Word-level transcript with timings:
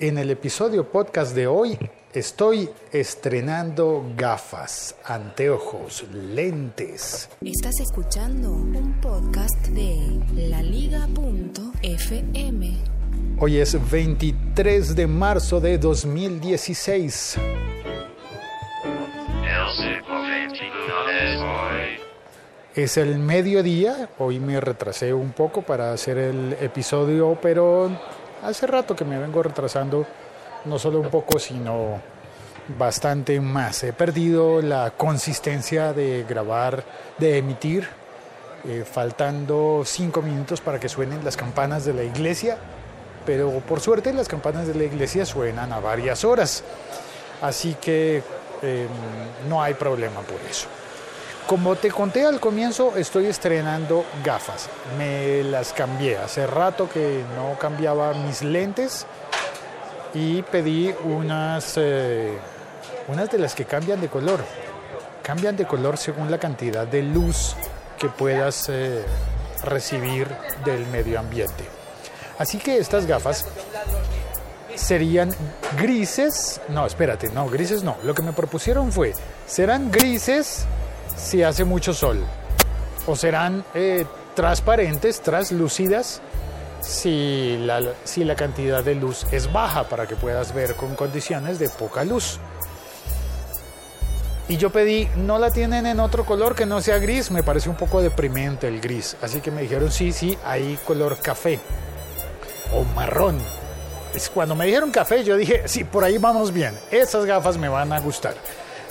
En 0.00 0.18
el 0.18 0.28
episodio 0.32 0.90
podcast 0.90 1.36
de 1.36 1.46
hoy 1.46 1.78
estoy 2.12 2.68
estrenando 2.90 4.04
gafas, 4.16 4.96
anteojos, 5.04 6.04
lentes. 6.12 7.28
Estás 7.40 7.78
escuchando 7.78 8.50
un 8.50 9.00
podcast 9.00 9.68
de 9.68 10.20
laliga.fm. 10.48 11.12
Hoy 13.38 13.58
es 13.58 13.90
23 13.90 14.96
de 14.96 15.06
marzo 15.06 15.60
de 15.60 15.78
2016. 15.78 17.36
Es 22.74 22.96
el 22.96 23.20
mediodía, 23.20 24.10
hoy 24.18 24.40
me 24.40 24.60
retrasé 24.60 25.14
un 25.14 25.30
poco 25.30 25.62
para 25.62 25.92
hacer 25.92 26.18
el 26.18 26.56
episodio, 26.60 27.38
pero 27.40 27.92
hace 28.44 28.66
rato 28.66 28.94
que 28.94 29.04
me 29.04 29.18
vengo 29.18 29.42
retrasando, 29.42 30.06
no 30.64 30.78
solo 30.78 31.00
un 31.00 31.08
poco, 31.08 31.38
sino 31.38 32.00
bastante 32.78 33.40
más. 33.40 33.82
He 33.84 33.92
perdido 33.92 34.62
la 34.62 34.92
consistencia 34.96 35.92
de 35.92 36.24
grabar, 36.28 36.84
de 37.18 37.38
emitir, 37.38 37.88
eh, 38.66 38.84
faltando 38.90 39.82
cinco 39.84 40.22
minutos 40.22 40.60
para 40.60 40.78
que 40.78 40.88
suenen 40.88 41.24
las 41.24 41.36
campanas 41.36 41.84
de 41.84 41.92
la 41.92 42.02
iglesia, 42.02 42.56
pero 43.26 43.50
por 43.60 43.80
suerte 43.80 44.12
las 44.12 44.28
campanas 44.28 44.66
de 44.66 44.74
la 44.74 44.84
iglesia 44.84 45.26
suenan 45.26 45.72
a 45.72 45.80
varias 45.80 46.24
horas, 46.24 46.64
así 47.42 47.76
que 47.80 48.22
em, 48.62 48.88
no 49.48 49.62
hay 49.62 49.74
problema 49.74 50.20
por 50.20 50.40
eso. 50.48 50.68
Como 51.46 51.76
te 51.76 51.90
conté 51.90 52.24
al 52.24 52.40
comienzo, 52.40 52.96
estoy 52.96 53.26
estrenando 53.26 54.06
gafas. 54.24 54.70
Me 54.96 55.44
las 55.44 55.74
cambié. 55.74 56.16
Hace 56.16 56.46
rato 56.46 56.88
que 56.88 57.22
no 57.36 57.58
cambiaba 57.58 58.14
mis 58.14 58.40
lentes 58.40 59.06
y 60.14 60.40
pedí 60.40 60.94
unas, 61.04 61.74
eh, 61.76 62.38
unas 63.08 63.30
de 63.30 63.38
las 63.38 63.54
que 63.54 63.66
cambian 63.66 64.00
de 64.00 64.08
color. 64.08 64.40
Cambian 65.22 65.54
de 65.54 65.66
color 65.66 65.98
según 65.98 66.30
la 66.30 66.38
cantidad 66.38 66.86
de 66.86 67.02
luz 67.02 67.56
que 67.98 68.08
puedas 68.08 68.70
eh, 68.70 69.04
recibir 69.62 70.26
del 70.64 70.86
medio 70.86 71.20
ambiente. 71.20 71.64
Así 72.38 72.56
que 72.56 72.78
estas 72.78 73.04
gafas 73.04 73.44
serían 74.76 75.30
grises. 75.76 76.62
No, 76.68 76.86
espérate, 76.86 77.28
no, 77.28 77.50
grises 77.50 77.82
no. 77.82 77.98
Lo 78.02 78.14
que 78.14 78.22
me 78.22 78.32
propusieron 78.32 78.90
fue, 78.92 79.12
serán 79.46 79.90
grises 79.90 80.64
si 81.16 81.42
hace 81.42 81.64
mucho 81.64 81.94
sol. 81.94 82.18
O 83.06 83.16
serán 83.16 83.64
eh, 83.74 84.06
transparentes, 84.34 85.20
translúcidas, 85.20 86.20
si 86.80 87.56
la, 87.58 87.80
si 88.04 88.24
la 88.24 88.34
cantidad 88.34 88.82
de 88.82 88.94
luz 88.94 89.26
es 89.30 89.52
baja 89.52 89.84
para 89.84 90.06
que 90.06 90.16
puedas 90.16 90.54
ver 90.54 90.74
con 90.74 90.94
condiciones 90.94 91.58
de 91.58 91.68
poca 91.68 92.04
luz. 92.04 92.38
Y 94.46 94.58
yo 94.58 94.70
pedí, 94.70 95.08
no 95.16 95.38
la 95.38 95.50
tienen 95.50 95.86
en 95.86 96.00
otro 96.00 96.26
color 96.26 96.54
que 96.54 96.66
no 96.66 96.82
sea 96.82 96.98
gris, 96.98 97.30
me 97.30 97.42
parece 97.42 97.70
un 97.70 97.76
poco 97.76 98.02
deprimente 98.02 98.68
el 98.68 98.80
gris. 98.80 99.16
Así 99.22 99.40
que 99.40 99.50
me 99.50 99.62
dijeron, 99.62 99.90
sí, 99.90 100.12
sí, 100.12 100.36
hay 100.44 100.78
color 100.84 101.18
café 101.18 101.58
o 102.74 102.84
marrón. 102.94 103.38
Es 104.14 104.28
cuando 104.28 104.54
me 104.54 104.66
dijeron 104.66 104.90
café, 104.90 105.24
yo 105.24 105.36
dije, 105.36 105.62
sí, 105.66 105.84
por 105.84 106.04
ahí 106.04 106.18
vamos 106.18 106.52
bien, 106.52 106.78
esas 106.90 107.24
gafas 107.24 107.56
me 107.56 107.68
van 107.68 107.92
a 107.92 108.00
gustar. 108.00 108.34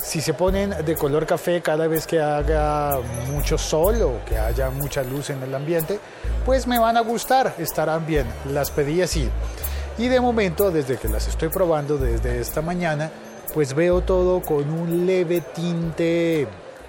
Si 0.04 0.20
se 0.20 0.34
ponen 0.34 0.84
de 0.84 0.96
color 0.96 1.26
café 1.26 1.62
cada 1.62 1.88
vez 1.88 2.06
que 2.06 2.20
haga 2.20 3.00
mucho 3.32 3.56
sol 3.56 4.02
o 4.02 4.24
que 4.26 4.36
haya 4.36 4.68
mucha 4.68 5.02
luz 5.02 5.30
en 5.30 5.42
el 5.42 5.54
ambiente, 5.54 5.98
pues 6.44 6.66
me 6.66 6.78
van 6.78 6.98
a 6.98 7.00
gustar, 7.00 7.54
estarán 7.56 8.04
bien. 8.04 8.26
Las 8.52 8.70
pedí 8.70 9.00
así. 9.00 9.30
Y 9.96 10.08
de 10.08 10.20
momento, 10.20 10.70
desde 10.70 10.98
que 10.98 11.08
las 11.08 11.26
estoy 11.26 11.48
probando 11.48 11.96
desde 11.96 12.38
esta 12.38 12.60
mañana, 12.60 13.10
pues 13.54 13.72
veo 13.72 14.02
todo 14.02 14.42
con 14.42 14.70
un 14.70 15.06
leve 15.06 15.40
tinte 15.40 16.46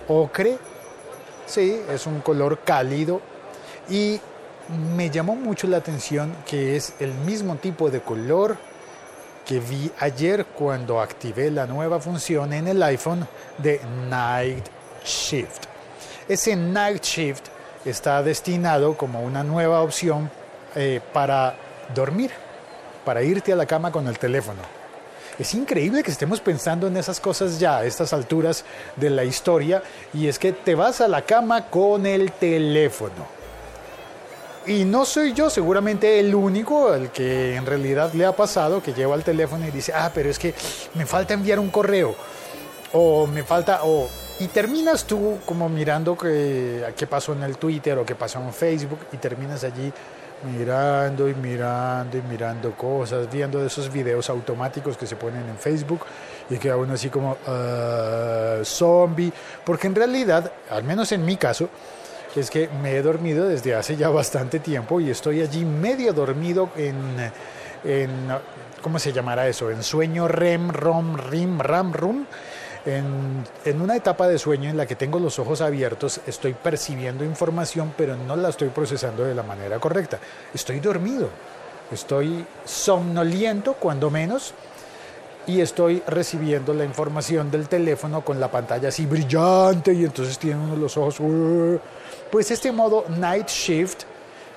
ocre. 0.10 0.58
Sí, 1.46 1.82
es 1.90 2.06
un 2.08 2.20
color 2.20 2.60
cálido. 2.66 3.22
Y 3.90 4.20
me 4.94 5.10
llamó 5.10 5.38
mucho 5.38 5.68
la 5.68 5.78
atención 5.78 6.36
que 6.46 6.76
es 6.76 6.94
el 7.00 7.14
mismo 7.14 7.56
tipo 7.56 7.90
de 7.90 8.02
color 8.02 8.58
que 9.46 9.60
vi 9.60 9.92
ayer 10.00 10.46
cuando 10.46 11.00
activé 11.00 11.52
la 11.52 11.68
nueva 11.68 12.00
función 12.00 12.52
en 12.52 12.68
el 12.68 12.82
iPhone 12.84 13.28
de 13.58 13.80
Night 14.10 14.66
Shift. 15.06 15.66
Ese 16.28 16.56
Night 16.56 17.04
Shift 17.04 17.46
está 17.86 18.24
destinado 18.24 18.98
como 18.98 19.22
una 19.22 19.44
nueva 19.44 19.82
opción 19.82 20.30
eh, 20.76 21.00
para 21.14 21.56
dormir, 21.94 22.32
para 23.06 23.22
irte 23.22 23.54
a 23.54 23.56
la 23.56 23.68
cama 23.68 23.92
con 23.92 24.08
el 24.08 24.18
teléfono. 24.18 24.62
Es 25.38 25.54
increíble 25.54 26.02
que 26.02 26.12
estemos 26.12 26.40
pensando 26.40 26.88
en 26.88 26.98
esas 26.98 27.20
cosas 27.20 27.60
ya 27.60 27.78
a 27.78 27.86
estas 27.86 28.14
alturas 28.14 28.64
de 28.96 29.10
la 29.10 29.24
historia 29.24 29.84
y 30.14 30.28
es 30.28 30.40
que 30.40 30.54
te 30.54 30.76
vas 30.76 31.02
a 31.02 31.08
la 31.08 31.22
cama 31.22 31.70
con 31.70 32.06
el 32.06 32.32
teléfono. 32.32 33.45
Y 34.68 34.84
no 34.84 35.06
soy 35.06 35.34
yo 35.34 35.50
seguramente 35.50 36.20
el 36.20 36.34
único 36.34 36.90
al 36.90 37.12
que 37.12 37.56
en 37.56 37.66
realidad 37.66 38.14
le 38.14 38.26
ha 38.26 38.36
pasado 38.36 38.82
que 38.82 38.94
lleva 38.94 39.16
el 39.16 39.24
teléfono 39.24 39.68
y 39.68 39.72
dice, 39.72 39.94
ah, 39.94 40.12
pero 40.14 40.30
es 40.30 40.40
que 40.40 40.56
me 40.96 41.06
falta 41.06 41.34
enviar 41.34 41.60
un 41.60 41.70
correo. 41.70 42.16
O 42.94 43.28
me 43.28 43.44
falta, 43.44 43.82
o... 43.84 44.10
Y 44.40 44.48
terminas 44.48 45.06
tú 45.06 45.38
como 45.46 45.70
mirando 45.70 46.18
qué, 46.18 46.84
qué 46.98 47.08
pasó 47.08 47.34
en 47.34 47.44
el 47.44 47.58
Twitter 47.58 47.98
o 47.98 48.06
qué 48.06 48.16
pasó 48.16 48.40
en 48.40 48.52
Facebook 48.54 49.00
y 49.14 49.18
terminas 49.18 49.64
allí 49.64 49.94
mirando 50.44 51.30
y 51.30 51.34
mirando 51.36 52.18
y 52.18 52.22
mirando 52.22 52.72
cosas, 52.74 53.32
viendo 53.32 53.66
esos 53.66 53.92
videos 53.92 54.30
automáticos 54.30 54.98
que 54.98 55.08
se 55.08 55.16
ponen 55.16 55.48
en 55.48 55.58
Facebook 55.58 56.02
y 56.50 56.58
queda 56.58 56.76
uno 56.78 56.94
así 56.94 57.10
como 57.10 57.32
uh, 57.32 58.64
zombie, 58.64 59.32
porque 59.64 59.88
en 59.88 59.96
realidad, 59.96 60.52
al 60.70 60.84
menos 60.84 61.12
en 61.12 61.24
mi 61.24 61.38
caso, 61.38 61.70
es 62.40 62.50
que 62.50 62.70
me 62.82 62.96
he 62.96 63.02
dormido 63.02 63.46
desde 63.46 63.76
hace 63.76 63.96
ya 63.96 64.10
bastante 64.10 64.60
tiempo 64.60 65.00
y 65.00 65.10
estoy 65.10 65.42
allí 65.42 65.66
medio 65.66 66.14
dormido 66.14 66.70
en, 66.76 66.96
en 67.84 68.10
¿cómo 68.82 69.00
se 69.00 69.14
llamará 69.14 69.48
eso? 69.48 69.72
En 69.72 69.84
sueño 69.84 70.28
REM, 70.28 70.70
ROM, 70.70 71.18
RIM, 71.18 71.60
RAM, 71.60 71.94
RUM. 71.94 72.26
En, 72.86 73.44
en, 73.66 73.82
una 73.82 73.96
etapa 73.96 74.28
de 74.28 74.38
sueño 74.38 74.70
en 74.70 74.78
la 74.78 74.86
que 74.86 74.96
tengo 74.96 75.18
los 75.18 75.40
ojos 75.40 75.62
abiertos, 75.62 76.22
estoy 76.28 76.54
percibiendo 76.54 77.24
información, 77.24 77.96
pero 77.98 78.16
no 78.16 78.36
la 78.36 78.50
estoy 78.50 78.70
procesando 78.70 79.24
de 79.24 79.34
la 79.34 79.42
manera 79.42 79.80
correcta. 79.80 80.20
Estoy 80.54 80.80
dormido, 80.82 81.30
estoy 81.92 82.46
somnoliento, 82.64 83.74
cuando 83.74 84.12
menos, 84.12 84.54
y 85.48 85.62
estoy 85.62 86.02
recibiendo 86.08 86.74
la 86.74 86.86
información 86.86 87.52
del 87.52 87.68
teléfono 87.68 88.22
con 88.22 88.40
la 88.40 88.50
pantalla 88.50 88.90
así 88.90 89.06
brillante 89.06 89.94
y 89.94 90.06
entonces 90.06 90.38
tiene 90.40 90.60
uno 90.62 90.76
los 90.76 90.98
ojos... 90.98 91.20
Uh, 91.20 91.80
pues 92.32 92.52
este 92.52 92.72
modo 92.72 93.06
Night 93.10 93.48
Shift 93.48 94.04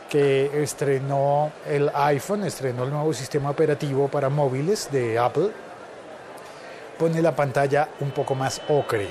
que 0.09 0.63
estrenó 0.63 1.53
el 1.67 1.91
iPhone, 1.95 2.45
estrenó 2.45 2.85
el 2.85 2.91
nuevo 2.91 3.13
sistema 3.13 3.51
operativo 3.51 4.09
para 4.09 4.29
móviles 4.29 4.91
de 4.91 5.19
Apple, 5.19 5.51
pone 6.99 7.21
la 7.21 7.37
pantalla 7.37 7.89
un 8.01 8.11
poco 8.11 8.35
más 8.35 8.61
ocre. 8.69 9.09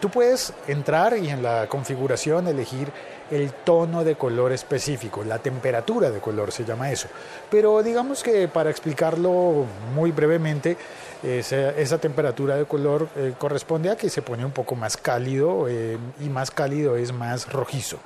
Tú 0.00 0.08
puedes 0.08 0.54
entrar 0.66 1.16
y 1.18 1.28
en 1.28 1.42
la 1.42 1.66
configuración 1.66 2.48
elegir 2.48 2.90
el 3.30 3.52
tono 3.52 4.04
de 4.04 4.16
color 4.16 4.52
específico, 4.52 5.24
la 5.24 5.38
temperatura 5.38 6.10
de 6.10 6.20
color 6.20 6.52
se 6.52 6.64
llama 6.64 6.90
eso. 6.90 7.08
Pero 7.50 7.82
digamos 7.82 8.22
que 8.22 8.48
para 8.48 8.70
explicarlo 8.70 9.66
muy 9.94 10.12
brevemente, 10.12 10.76
esa, 11.22 11.98
temperatura 11.98 12.56
de 12.56 12.64
color 12.64 13.08
eh, 13.16 13.34
corresponde 13.38 13.90
a 13.90 13.96
que 13.96 14.08
se 14.08 14.22
pone 14.22 14.44
un 14.44 14.52
poco 14.52 14.74
más 14.74 14.96
cálido 14.96 15.68
eh, 15.68 15.98
y 16.20 16.28
más 16.28 16.50
cálido 16.50 16.96
es 16.96 17.12
más 17.12 17.50
rojizo 17.52 17.98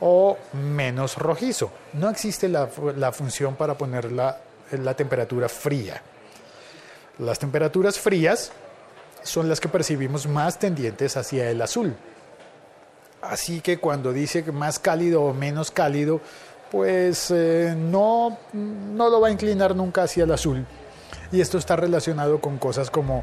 o 0.00 0.36
menos 0.52 1.16
rojizo. 1.16 1.70
No 1.92 2.10
existe 2.10 2.48
la, 2.48 2.66
función 3.12 3.54
para 3.54 3.78
poner 3.78 4.10
la 4.10 4.94
temperatura 4.96 5.48
fría. 5.48 6.02
Las 7.18 7.38
temperaturas 7.38 8.00
frías 8.00 8.50
son 9.22 9.48
las 9.48 9.60
que 9.60 9.68
percibimos 9.68 10.26
más 10.26 10.58
tendientes 10.58 11.16
hacia 11.16 11.50
el 11.50 11.60
azul. 11.62 11.94
Así 13.22 13.60
que 13.60 13.78
cuando 13.78 14.12
dice 14.12 14.42
más 14.50 14.78
cálido 14.78 15.22
o 15.22 15.32
menos 15.32 15.70
cálido, 15.70 16.20
pues 16.72 17.30
eh, 17.30 17.74
no, 17.76 18.36
no 18.52 19.08
lo 19.08 19.20
va 19.20 19.28
a 19.28 19.30
inclinar 19.30 19.76
nunca 19.76 20.02
hacia 20.02 20.24
el 20.24 20.32
azul. 20.32 20.66
Y 21.30 21.40
esto 21.40 21.56
está 21.56 21.76
relacionado 21.76 22.40
con 22.40 22.58
cosas 22.58 22.90
como 22.90 23.22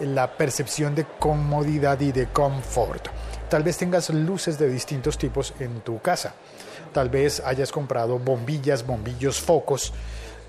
la 0.00 0.36
percepción 0.36 0.94
de 0.94 1.04
comodidad 1.18 2.00
y 2.00 2.10
de 2.10 2.26
confort. 2.26 3.08
Tal 3.50 3.62
vez 3.62 3.76
tengas 3.76 4.10
luces 4.10 4.58
de 4.58 4.68
distintos 4.68 5.18
tipos 5.18 5.52
en 5.60 5.80
tu 5.80 6.00
casa. 6.00 6.34
Tal 6.92 7.10
vez 7.10 7.42
hayas 7.44 7.70
comprado 7.70 8.18
bombillas, 8.18 8.86
bombillos, 8.86 9.40
focos 9.40 9.92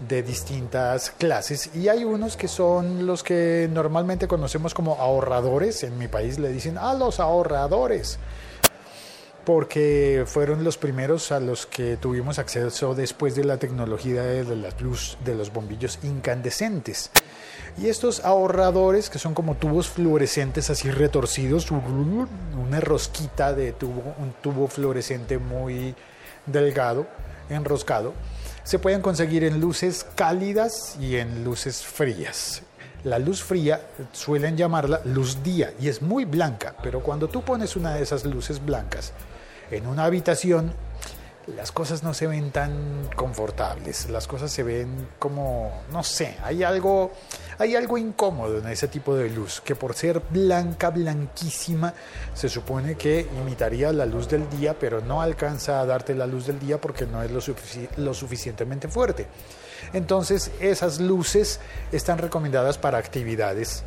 de 0.07 0.23
distintas 0.23 1.11
clases 1.11 1.73
y 1.73 1.87
hay 1.87 2.03
unos 2.03 2.35
que 2.35 2.49
son 2.49 3.05
los 3.05 3.23
que 3.23 3.69
normalmente 3.71 4.27
conocemos 4.27 4.73
como 4.73 4.95
ahorradores. 4.95 5.83
En 5.83 5.97
mi 5.97 6.07
país 6.07 6.39
le 6.39 6.49
dicen 6.49 6.77
a 6.77 6.93
los 6.93 7.19
ahorradores 7.19 8.19
porque 9.45 10.23
fueron 10.25 10.63
los 10.63 10.77
primeros 10.77 11.31
a 11.31 11.39
los 11.39 11.65
que 11.65 11.97
tuvimos 11.97 12.39
acceso 12.39 12.95
después 12.95 13.35
de 13.35 13.43
la 13.43 13.57
tecnología 13.57 14.23
de 14.23 14.55
las 14.55 14.81
luz 14.81 15.17
de 15.23 15.35
los 15.35 15.53
bombillos 15.53 15.99
incandescentes. 16.03 17.11
Y 17.77 17.87
estos 17.87 18.25
ahorradores 18.25 19.09
que 19.09 19.19
son 19.19 19.33
como 19.33 19.55
tubos 19.55 19.89
fluorescentes 19.89 20.69
así 20.69 20.89
retorcidos, 20.89 21.69
una 21.71 22.79
rosquita 22.79 23.53
de 23.53 23.73
tubo, 23.73 24.15
un 24.17 24.33
tubo 24.41 24.67
fluorescente 24.67 25.37
muy 25.37 25.93
delgado, 26.45 27.05
enroscado, 27.49 28.13
se 28.63 28.79
pueden 28.79 29.01
conseguir 29.01 29.43
en 29.43 29.59
luces 29.61 30.05
cálidas 30.15 30.97
y 30.99 31.17
en 31.17 31.43
luces 31.43 31.83
frías. 31.83 32.63
La 33.05 33.19
luz 33.19 33.43
fría 33.43 33.81
suelen 34.13 34.57
llamarla 34.57 34.99
luz 35.05 35.43
día 35.43 35.75
y 35.79 35.89
es 35.89 36.01
muy 36.01 36.25
blanca, 36.25 36.75
pero 36.81 37.01
cuando 37.01 37.27
tú 37.27 37.43
pones 37.43 37.75
una 37.75 37.93
de 37.93 38.01
esas 38.01 38.25
luces 38.25 38.65
blancas 38.65 39.13
en 39.69 39.85
una 39.85 40.05
habitación, 40.05 40.73
las 41.47 41.71
cosas 41.71 42.01
no 42.01 42.13
se 42.13 42.25
ven 42.25 42.51
tan 42.51 43.09
confortables, 43.15 44.09
las 44.09 44.27
cosas 44.27 44.51
se 44.51 44.63
ven 44.63 45.09
como, 45.19 45.83
no 45.91 46.03
sé, 46.03 46.37
hay 46.43 46.63
algo, 46.63 47.11
hay 47.59 47.75
algo 47.75 47.97
incómodo 47.97 48.57
en 48.57 48.67
ese 48.67 48.87
tipo 48.87 49.15
de 49.15 49.29
luz, 49.29 49.61
que 49.61 49.75
por 49.75 49.93
ser 49.93 50.21
blanca, 50.29 50.89
blanquísima, 50.89 51.93
se 52.33 52.49
supone 52.49 52.95
que 52.95 53.27
imitaría 53.39 53.91
la 53.91 54.05
luz 54.05 54.27
del 54.27 54.49
día, 54.49 54.77
pero 54.79 55.01
no 55.01 55.21
alcanza 55.21 55.79
a 55.79 55.85
darte 55.85 56.15
la 56.15 56.25
luz 56.25 56.47
del 56.47 56.59
día 56.59 56.81
porque 56.81 57.05
no 57.05 57.21
es 57.21 57.31
lo, 57.97 58.13
suficientemente 58.13 58.87
fuerte. 58.87 59.27
Entonces, 59.93 60.51
esas 60.59 60.99
luces 60.99 61.59
están 61.91 62.17
recomendadas 62.17 62.79
para 62.79 62.97
actividades 62.97 63.83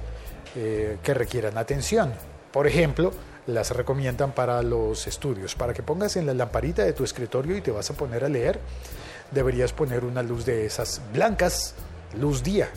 eh, 0.54 0.99
que 1.02 1.12
requieran 1.12 1.58
atención. 1.58 2.12
Por 2.52 2.69
ejemplo, 2.69 3.12
las 3.49 3.71
recomiendan 3.71 4.33
para 4.33 4.62
los 4.62 5.06
estudios. 5.06 5.55
Para 5.55 5.73
que 5.73 5.83
pongas 5.83 6.17
en 6.17 6.27
la 6.27 6.35
lamparita 6.35 6.85
de 6.85 6.93
tu 6.93 7.03
escritorio 7.03 7.56
y 7.56 7.62
te 7.62 7.71
vas 7.71 7.91
a 7.91 7.95
poner 7.95 8.25
a 8.25 8.29
leer, 8.29 8.61
deberías 9.31 9.73
poner 9.73 10.05
una 10.05 10.23
luz 10.23 10.45
de 10.45 10.67
esas 10.67 11.00
blancas, 11.12 11.75
luz 12.21 12.43
día, 12.43 12.69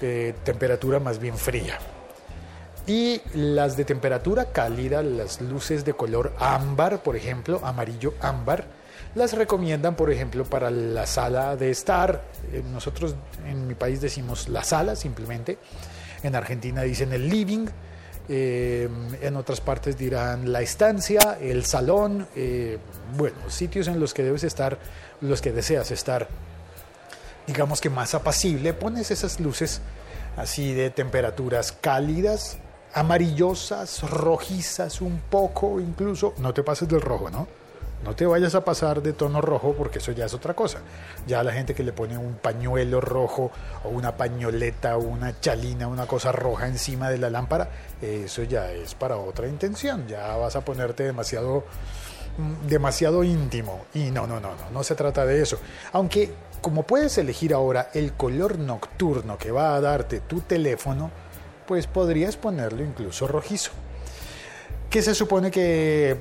de 0.00 0.34
temperatura 0.44 1.00
más 1.00 1.18
bien 1.18 1.36
fría. 1.36 1.78
Y 2.86 3.20
las 3.34 3.76
de 3.76 3.84
temperatura 3.84 4.52
cálida, 4.52 5.02
las 5.02 5.40
luces 5.40 5.84
de 5.84 5.94
color 5.94 6.32
ámbar, 6.38 7.02
por 7.02 7.16
ejemplo, 7.16 7.60
amarillo 7.64 8.14
ámbar, 8.20 8.66
las 9.16 9.32
recomiendan, 9.32 9.96
por 9.96 10.12
ejemplo, 10.12 10.44
para 10.44 10.70
la 10.70 11.06
sala 11.06 11.56
de 11.56 11.70
estar. 11.70 12.22
Eh, 12.52 12.62
nosotros 12.72 13.16
en 13.44 13.66
mi 13.66 13.74
país 13.74 14.00
decimos 14.00 14.48
la 14.48 14.62
sala 14.62 14.94
simplemente. 14.94 15.58
En 16.22 16.36
Argentina 16.36 16.82
dicen 16.82 17.12
el 17.12 17.28
living 17.28 17.66
eh, 18.28 18.88
en 19.20 19.36
otras 19.36 19.60
partes 19.60 19.96
dirán 19.96 20.52
la 20.52 20.60
estancia, 20.60 21.38
el 21.40 21.64
salón, 21.64 22.26
eh, 22.34 22.78
bueno, 23.16 23.36
sitios 23.48 23.88
en 23.88 24.00
los 24.00 24.14
que 24.14 24.22
debes 24.22 24.44
estar, 24.44 24.78
los 25.20 25.40
que 25.40 25.52
deseas 25.52 25.90
estar, 25.90 26.28
digamos 27.46 27.80
que 27.80 27.90
más 27.90 28.14
apacible, 28.14 28.72
pones 28.72 29.10
esas 29.10 29.38
luces 29.38 29.80
así 30.36 30.74
de 30.74 30.90
temperaturas 30.90 31.72
cálidas, 31.72 32.58
amarillosas, 32.94 34.02
rojizas 34.02 35.00
un 35.00 35.20
poco 35.30 35.80
incluso, 35.80 36.34
no 36.38 36.52
te 36.52 36.62
pases 36.62 36.88
del 36.88 37.00
rojo, 37.00 37.30
¿no? 37.30 37.46
No 38.04 38.14
te 38.14 38.26
vayas 38.26 38.54
a 38.54 38.64
pasar 38.64 39.02
de 39.02 39.12
tono 39.12 39.40
rojo 39.40 39.74
porque 39.76 39.98
eso 39.98 40.12
ya 40.12 40.26
es 40.26 40.34
otra 40.34 40.54
cosa. 40.54 40.78
Ya 41.26 41.42
la 41.42 41.52
gente 41.52 41.74
que 41.74 41.82
le 41.82 41.92
pone 41.92 42.16
un 42.18 42.34
pañuelo 42.34 43.00
rojo 43.00 43.50
o 43.84 43.88
una 43.88 44.16
pañoleta 44.16 44.96
o 44.96 45.00
una 45.00 45.40
chalina, 45.40 45.88
una 45.88 46.06
cosa 46.06 46.30
roja 46.30 46.68
encima 46.68 47.10
de 47.10 47.18
la 47.18 47.30
lámpara, 47.30 47.68
eso 48.00 48.42
ya 48.44 48.70
es 48.70 48.94
para 48.94 49.16
otra 49.16 49.48
intención. 49.48 50.06
Ya 50.06 50.36
vas 50.36 50.56
a 50.56 50.60
ponerte 50.60 51.04
demasiado 51.04 51.64
mm, 52.38 52.68
demasiado 52.68 53.24
íntimo 53.24 53.86
y 53.94 54.10
no, 54.10 54.26
no, 54.26 54.40
no, 54.40 54.50
no, 54.50 54.70
no 54.70 54.84
se 54.84 54.94
trata 54.94 55.24
de 55.24 55.42
eso. 55.42 55.58
Aunque 55.92 56.32
como 56.60 56.82
puedes 56.82 57.16
elegir 57.18 57.54
ahora 57.54 57.90
el 57.94 58.12
color 58.12 58.58
nocturno 58.58 59.38
que 59.38 59.50
va 59.50 59.74
a 59.74 59.80
darte 59.80 60.20
tu 60.20 60.40
teléfono, 60.40 61.10
pues 61.66 61.86
podrías 61.86 62.36
ponerlo 62.36 62.82
incluso 62.82 63.26
rojizo. 63.26 63.70
¿Qué 64.96 65.02
se 65.02 65.14
supone 65.14 65.50
que, 65.50 66.16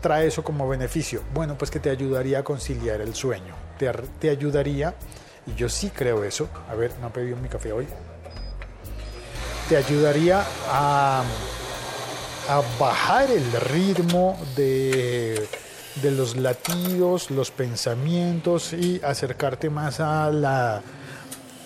trae 0.00 0.28
eso 0.28 0.42
como 0.42 0.66
beneficio? 0.66 1.20
Bueno, 1.34 1.58
pues 1.58 1.70
que 1.70 1.78
te 1.78 1.90
ayudaría 1.90 2.38
a 2.38 2.42
conciliar 2.42 3.02
el 3.02 3.14
sueño. 3.14 3.54
Te, 3.78 4.30
ayudaría, 4.30 4.94
y 5.46 5.54
yo 5.54 5.68
sí 5.68 5.90
creo 5.94 6.24
eso, 6.24 6.48
a 6.70 6.74
ver, 6.74 6.90
no 7.02 7.08
he 7.08 7.10
pedido 7.10 7.36
mi 7.36 7.50
café 7.50 7.70
hoy, 7.70 7.86
te 9.68 9.76
ayudaría 9.76 10.42
a, 10.70 11.22
bajar 12.80 13.30
el 13.30 13.52
ritmo 13.52 14.40
de, 14.56 15.46
de 15.96 16.10
los 16.10 16.34
latidos, 16.34 17.30
los 17.30 17.50
pensamientos 17.50 18.72
y 18.72 19.02
acercarte 19.04 19.68
más 19.68 20.00
a 20.00 20.30
la, 20.30 20.80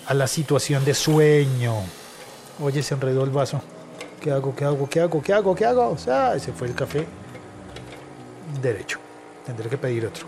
a 0.07 0.13
la 0.13 0.27
situación 0.27 0.83
de 0.83 0.93
sueño. 0.93 1.75
Oye, 2.59 2.83
se 2.83 2.95
enredó 2.95 3.23
el 3.23 3.29
vaso. 3.29 3.61
¿Qué 4.23 4.31
hago? 4.31 4.55
¿Qué 4.55 4.63
hago? 4.63 4.89
¿Qué 4.89 5.01
hago? 5.01 5.21
¿Qué 5.21 5.33
hago? 5.33 5.53
¿Qué 5.53 5.65
hago? 5.65 5.89
O 5.89 5.97
sea, 5.97 6.33
ese 6.33 6.53
fue 6.53 6.67
el 6.67 6.75
café 6.75 7.05
derecho. 8.61 8.97
Tendré 9.45 9.69
que 9.69 9.77
pedir 9.77 10.05
otro. 10.05 10.25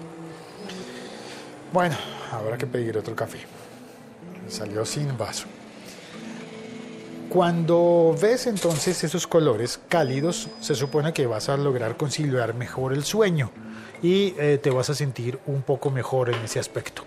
Bueno, 1.71 1.95
habrá 2.29 2.57
que 2.57 2.67
pedir 2.67 2.97
otro 2.97 3.15
café. 3.15 3.39
Salió 4.49 4.85
sin 4.85 5.17
vaso. 5.17 5.45
Cuando 7.29 8.13
ves 8.21 8.47
entonces 8.47 9.01
esos 9.05 9.27
colores 9.27 9.79
cálidos, 9.87 10.49
se 10.59 10.75
supone 10.75 11.13
que 11.13 11.25
vas 11.25 11.47
a 11.47 11.55
lograr 11.55 11.95
conciliar 11.95 12.53
mejor 12.53 12.91
el 12.91 13.05
sueño 13.05 13.49
y 14.01 14.35
eh, 14.37 14.59
te 14.61 14.71
vas 14.71 14.89
a 14.89 14.93
sentir 14.93 15.39
un 15.45 15.61
poco 15.61 15.89
mejor 15.89 16.31
en 16.31 16.41
ese 16.43 16.59
aspecto. 16.59 17.03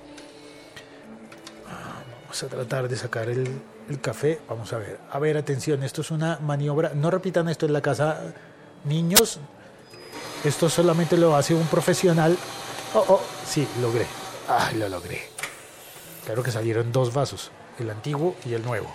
Vamos 2.40 2.52
a 2.52 2.56
tratar 2.56 2.88
de 2.88 2.96
sacar 2.96 3.28
el, 3.28 3.60
café. 4.00 4.38
Vamos 4.48 4.72
a 4.72 4.78
ver. 4.78 5.00
A 5.10 5.18
ver, 5.18 5.36
atención, 5.36 5.82
esto 5.82 6.02
es 6.02 6.12
una 6.12 6.38
maniobra. 6.38 6.92
No 6.94 7.10
repitan 7.10 7.48
esto 7.48 7.66
en 7.66 7.72
la 7.72 7.80
casa, 7.80 8.32
niños. 8.84 9.40
Esto 10.44 10.70
solamente 10.70 11.16
lo 11.16 11.34
hace 11.34 11.52
un 11.52 11.66
profesional. 11.66 12.38
Oh, 12.94 13.04
oh, 13.08 13.20
sí, 13.44 13.66
logré. 13.82 14.06
Ah, 14.46 14.70
lo 14.76 14.88
logré. 14.88 15.20
Claro 16.26 16.44
que 16.44 16.52
salieron 16.52 16.92
dos 16.92 17.12
vasos, 17.12 17.50
el 17.80 17.90
antiguo 17.90 18.36
y 18.46 18.54
el 18.54 18.62
nuevo. 18.62 18.86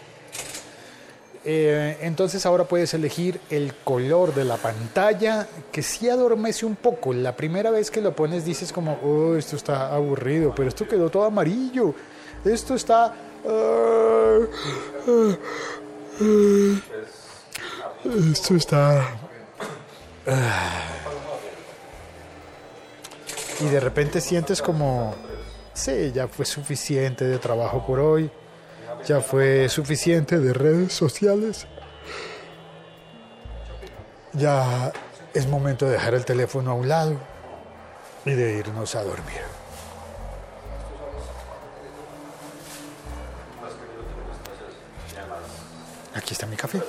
Eh, 1.44 1.98
entonces 2.00 2.46
ahora 2.46 2.64
puedes 2.64 2.94
elegir 2.94 3.42
el 3.50 3.76
color 3.84 4.34
de 4.34 4.46
la 4.46 4.56
pantalla 4.56 5.50
que 5.70 5.84
sí 5.84 6.08
adormece 6.08 6.66
un 6.66 6.78
poco. 6.78 7.14
La 7.14 7.36
primera 7.36 7.72
vez 7.72 7.92
que 7.92 8.00
lo 8.00 8.16
pones 8.16 8.46
dices 8.46 8.72
como, 8.72 8.94
oh, 9.04 9.36
esto 9.36 9.58
está 9.58 9.94
aburrido, 9.94 10.54
pero 10.56 10.70
esto 10.70 10.88
quedó 10.88 11.10
todo 11.10 11.26
amarillo. 11.26 11.94
Esto 12.46 12.76
está 12.76 13.14
esto 18.32 18.56
está... 18.56 19.08
Y 23.60 23.66
de 23.66 23.80
repente 23.80 24.20
sientes 24.20 24.62
como, 24.62 25.16
sí, 25.74 26.12
ya 26.14 26.28
fue 26.28 26.46
suficiente 26.46 27.26
de 27.26 27.38
trabajo 27.40 27.86
por 27.86 28.00
hoy, 28.00 28.30
ya 29.06 29.22
fue 29.22 29.70
suficiente 29.70 30.40
de 30.40 30.54
redes 30.54 30.94
sociales, 30.94 31.68
ya 34.34 34.92
es 35.34 35.48
momento 35.48 35.86
de 35.86 35.94
dejar 35.94 36.14
el 36.14 36.26
teléfono 36.26 36.72
a 36.72 36.74
un 36.74 36.90
lado 36.90 37.18
y 38.26 38.32
de 38.32 38.58
irnos 38.58 38.96
a 38.96 39.04
dormir. 39.04 39.63
Aquí 46.24 46.34
está 46.34 46.48
mi 46.48 46.56
café. 46.56 46.82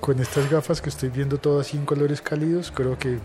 Con 0.00 0.20
estas 0.20 0.50
gafas 0.50 0.80
que 0.80 0.88
estoy 0.88 1.10
viendo 1.10 1.36
todas 1.36 1.66
así 1.66 1.76
en 1.76 1.84
colores 1.84 2.22
cálidos, 2.22 2.72
creo 2.74 2.98
que 2.98 3.18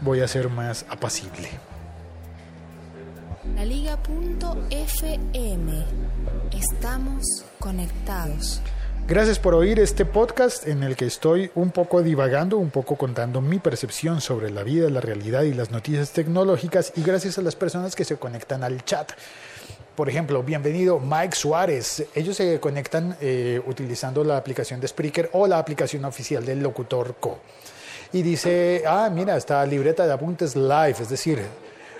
voy 0.00 0.22
a 0.22 0.28
ser 0.28 0.48
más 0.50 0.84
apacible. 0.88 1.50
La 3.54 3.64
Liga.fm. 3.64 4.04
Estamos 6.50 7.22
conectados. 7.60 8.60
Gracias 9.06 9.38
por 9.38 9.54
oír 9.54 9.80
este 9.80 10.06
podcast 10.06 10.66
en 10.66 10.82
el 10.82 10.96
que 10.96 11.04
estoy 11.04 11.50
un 11.56 11.72
poco 11.72 12.02
divagando, 12.02 12.56
un 12.56 12.70
poco 12.70 12.96
contando 12.96 13.42
mi 13.42 13.58
percepción 13.58 14.22
sobre 14.22 14.50
la 14.50 14.62
vida, 14.62 14.88
la 14.88 15.02
realidad 15.02 15.42
y 15.42 15.52
las 15.52 15.70
noticias 15.70 16.12
tecnológicas 16.12 16.90
y 16.96 17.02
gracias 17.02 17.36
a 17.36 17.42
las 17.42 17.54
personas 17.54 17.94
que 17.94 18.06
se 18.06 18.16
conectan 18.16 18.64
al 18.64 18.82
chat. 18.82 19.12
Por 19.94 20.08
ejemplo, 20.08 20.42
bienvenido 20.42 20.98
Mike 21.00 21.36
Suárez. 21.36 22.06
Ellos 22.14 22.34
se 22.34 22.58
conectan 22.60 23.14
eh, 23.20 23.60
utilizando 23.66 24.24
la 24.24 24.38
aplicación 24.38 24.80
de 24.80 24.88
Spreaker 24.88 25.28
o 25.34 25.46
la 25.46 25.58
aplicación 25.58 26.06
oficial 26.06 26.42
del 26.46 26.62
Locutor 26.62 27.16
Co. 27.20 27.40
Y 28.10 28.22
dice, 28.22 28.84
ah, 28.86 29.10
mira, 29.12 29.36
está 29.36 29.66
libreta 29.66 30.06
de 30.06 30.14
apuntes 30.14 30.56
live, 30.56 30.96
es 30.98 31.10
decir, 31.10 31.42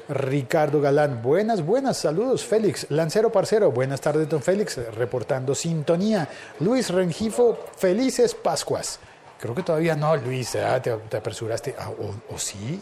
Ricardo 0.09 0.81
Galán, 0.81 1.23
buenas, 1.23 1.65
buenas, 1.65 1.97
saludos. 1.97 2.45
Félix, 2.45 2.87
Lancero 2.91 3.33
Parcero, 3.33 3.71
buenas 3.71 4.01
tardes, 4.01 4.29
don 4.29 4.43
Félix, 4.43 4.77
reportando 4.95 5.55
sintonía. 5.55 6.29
Luis 6.61 6.91
Rengifo, 6.91 7.59
felices 7.77 8.35
Pascuas. 8.35 8.99
Creo 9.41 9.55
que 9.55 9.63
todavía 9.63 9.97
no, 9.97 10.17
Luis, 10.17 10.57
ah, 10.57 10.81
te, 10.81 10.91
te, 10.93 11.17
apresuraste. 11.17 11.75
Ah, 11.79 11.91
o, 11.91 12.39
sí? 12.39 12.81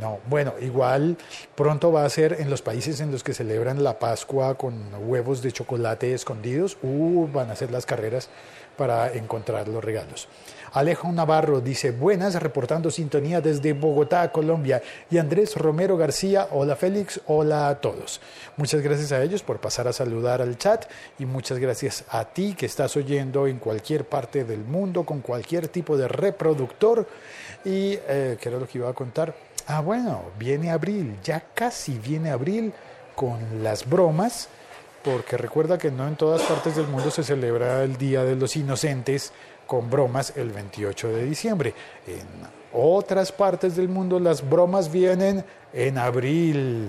No, 0.00 0.18
bueno, 0.28 0.54
igual 0.60 1.16
pronto 1.54 1.92
va 1.92 2.04
a 2.04 2.08
ser 2.10 2.40
en 2.40 2.50
los 2.50 2.62
países 2.62 3.00
en 3.00 3.12
los 3.12 3.22
que 3.22 3.32
celebran 3.32 3.84
la 3.84 3.98
Pascua 3.98 4.56
con 4.56 4.74
huevos 5.06 5.40
de 5.40 5.52
chocolate 5.52 6.14
escondidos. 6.14 6.76
Uh, 6.82 7.28
van 7.32 7.50
a 7.50 7.56
ser 7.56 7.70
las 7.70 7.86
carreras 7.86 8.28
para 8.76 9.12
encontrar 9.12 9.68
los 9.68 9.84
regalos. 9.84 10.28
Alejo 10.72 11.12
Navarro 11.12 11.60
dice, 11.60 11.92
buenas, 11.92 12.34
reportando 12.42 12.90
sintonía 12.90 13.40
desde 13.40 13.72
Bogotá, 13.74 14.32
Colombia. 14.32 14.82
Y 15.08 15.18
Andrés 15.18 15.54
Romero 15.54 15.96
García, 15.96 16.48
hola 16.50 16.74
Félix, 16.74 17.20
hola 17.28 17.68
a 17.68 17.80
todos. 17.80 18.20
Muchas 18.56 18.82
gracias 18.82 19.12
a 19.12 19.22
ellos 19.22 19.44
por 19.44 19.60
pasar 19.60 19.86
a 19.86 19.92
saludar 19.92 20.42
al 20.42 20.58
chat 20.58 20.86
y 21.20 21.26
muchas 21.26 21.58
gracias 21.60 22.04
a 22.08 22.24
ti 22.24 22.56
que 22.58 22.66
estás 22.66 22.96
oyendo 22.96 23.46
en 23.46 23.60
cualquier 23.60 24.04
parte 24.04 24.44
del 24.44 24.64
mundo 24.64 25.04
con 25.04 25.20
cualquier 25.20 25.68
tipo 25.68 25.96
de 25.96 26.08
reproductor. 26.08 27.06
Y, 27.64 27.96
eh, 28.08 28.36
¿qué 28.40 28.48
era 28.48 28.58
lo 28.58 28.66
que 28.66 28.78
iba 28.78 28.90
a 28.90 28.94
contar? 28.94 29.32
Ah, 29.66 29.80
bueno, 29.80 30.22
viene 30.38 30.70
abril, 30.70 31.16
ya 31.22 31.40
casi 31.54 31.98
viene 31.98 32.30
abril 32.30 32.72
con 33.14 33.62
las 33.62 33.88
bromas 33.88 34.48
porque 35.04 35.36
recuerda 35.36 35.76
que 35.76 35.90
no 35.90 36.08
en 36.08 36.16
todas 36.16 36.42
partes 36.42 36.76
del 36.76 36.86
mundo 36.86 37.10
se 37.10 37.22
celebra 37.22 37.82
el 37.82 37.96
Día 37.98 38.24
de 38.24 38.34
los 38.34 38.56
Inocentes 38.56 39.32
con 39.66 39.90
bromas 39.90 40.32
el 40.36 40.50
28 40.50 41.08
de 41.08 41.24
diciembre. 41.24 41.74
En 42.06 42.26
otras 42.72 43.30
partes 43.30 43.76
del 43.76 43.88
mundo 43.88 44.18
las 44.18 44.48
bromas 44.48 44.90
vienen 44.90 45.44
en 45.72 45.98
abril. 45.98 46.88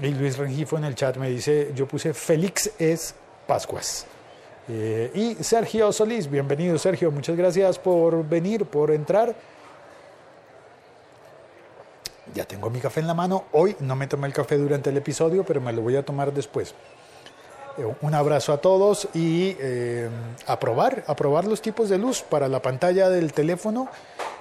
Y 0.00 0.08
Luis 0.08 0.38
Rengifo 0.38 0.78
en 0.78 0.84
el 0.84 0.94
chat 0.94 1.16
me 1.18 1.28
dice, 1.28 1.72
yo 1.74 1.86
puse 1.86 2.14
Félix 2.14 2.70
es 2.78 3.14
Pascuas. 3.46 4.06
Eh, 4.68 5.10
y 5.14 5.42
Sergio 5.42 5.92
Solís, 5.92 6.30
bienvenido 6.30 6.78
Sergio, 6.78 7.10
muchas 7.10 7.36
gracias 7.36 7.78
por 7.78 8.26
venir, 8.26 8.64
por 8.64 8.90
entrar. 8.90 9.34
Ya 12.34 12.44
tengo 12.44 12.70
mi 12.70 12.80
café 12.80 13.00
en 13.00 13.06
la 13.06 13.14
mano. 13.14 13.44
Hoy 13.52 13.76
no 13.80 13.96
me 13.96 14.06
tomé 14.06 14.26
el 14.26 14.32
café 14.32 14.56
durante 14.56 14.90
el 14.90 14.96
episodio, 14.96 15.44
pero 15.44 15.60
me 15.60 15.72
lo 15.72 15.82
voy 15.82 15.96
a 15.96 16.04
tomar 16.04 16.32
después. 16.32 16.74
Un 18.02 18.12
abrazo 18.12 18.52
a 18.52 18.58
todos 18.58 19.08
y 19.14 19.56
eh, 19.60 20.08
a 20.46 21.42
los 21.44 21.62
tipos 21.62 21.88
de 21.88 21.96
luz 21.96 22.22
para 22.22 22.48
la 22.48 22.60
pantalla 22.60 23.08
del 23.08 23.32
teléfono. 23.32 23.88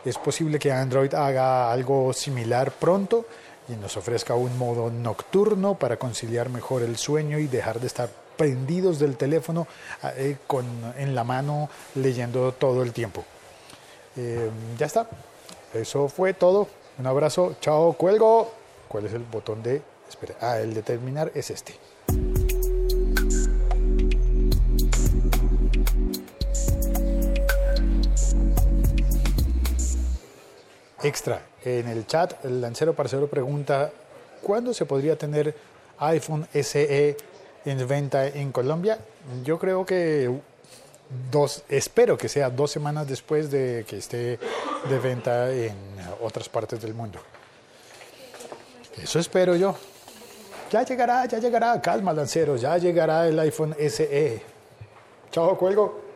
Es 0.04 0.18
posible 0.18 0.58
que 0.58 0.72
Android 0.72 1.14
haga 1.14 1.72
algo 1.72 2.14
similar 2.14 2.72
pronto 2.72 3.26
y 3.70 3.74
nos 3.74 3.96
ofrezca 3.96 4.34
un 4.34 4.58
modo 4.58 4.90
nocturno 4.90 5.76
para 5.76 5.98
conciliar 5.98 6.50
mejor 6.50 6.82
el 6.82 6.98
sueño 6.98 7.38
y 7.38 7.46
dejar 7.48 7.80
de 7.80 7.88
estar 7.88 8.10
prendidos 8.38 8.98
del 8.98 9.18
teléfono 9.18 9.68
eh, 10.16 10.38
con, 10.48 10.66
en 10.98 11.14
la 11.14 11.24
mano 11.24 11.70
leyendo 11.96 12.52
todo 12.54 12.82
el 12.82 12.92
tiempo. 12.92 13.24
Eh, 14.16 14.50
ya 14.80 14.88
está. 14.88 15.08
Eso 15.74 16.08
fue 16.08 16.34
todo. 16.34 16.68
Un 17.00 17.06
abrazo. 17.06 17.56
Chao. 17.62 17.94
Cuelgo. 17.94 18.52
¿Cuál 18.88 19.06
es 19.06 19.14
el 19.14 19.24
botón 19.24 19.62
de... 19.62 19.82
Espera. 20.10 20.36
Ah, 20.42 20.60
el 20.60 20.74
de 20.74 20.82
terminar 20.82 21.32
es 21.36 21.52
este. 21.52 21.76
Extra, 31.04 31.42
en 31.64 31.88
el 31.88 32.08
chat 32.08 32.44
el 32.44 32.60
lancero 32.60 32.94
parcero 32.94 33.28
pregunta, 33.28 33.92
¿cuándo 34.42 34.74
se 34.74 34.86
podría 34.86 35.16
tener 35.16 35.56
iPhone 36.00 36.48
SE 36.52 37.16
en 37.64 37.88
venta 37.88 38.28
en 38.28 38.52
Colombia? 38.52 38.98
Yo 39.44 39.60
creo 39.60 39.86
que 39.86 40.42
dos, 41.32 41.64
espero 41.70 42.18
que 42.18 42.30
sea 42.30 42.50
dos 42.50 42.72
semanas 42.72 43.08
después 43.08 43.50
de 43.52 43.86
que 43.88 43.98
esté 43.98 44.40
de 44.90 45.00
venta 45.00 45.52
en 45.52 45.76
otras 46.22 46.50
partes 46.50 46.82
del 46.82 46.94
mundo. 46.94 47.20
Eso 49.02 49.20
espero 49.20 49.56
yo. 49.56 49.76
Ya 50.72 50.84
llegará, 50.84 51.26
ya 51.26 51.40
llegará, 51.40 51.82
calma 51.82 52.12
lancero, 52.14 52.58
ya 52.58 52.78
llegará 52.78 53.28
el 53.28 53.40
iPhone 53.40 53.76
SE. 53.80 54.42
Chao, 55.32 55.58
cuelgo. 55.58 56.07